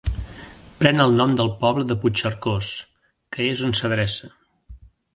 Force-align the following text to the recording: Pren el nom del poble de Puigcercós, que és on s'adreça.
Pren 0.79 1.03
el 1.05 1.13
nom 1.19 1.35
del 1.41 1.51
poble 1.59 1.87
de 1.91 1.99
Puigcercós, 2.05 2.73
que 3.37 3.49
és 3.55 3.65
on 3.71 3.79
s'adreça. 3.83 4.35